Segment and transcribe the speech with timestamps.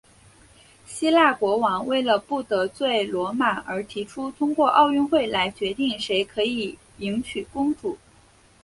[0.87, 7.99] 希腊国王为了不得罪罗马而提出通过奥运会来决定谁可以迎娶公主。